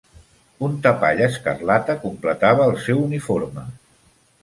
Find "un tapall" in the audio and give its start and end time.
0.67-1.21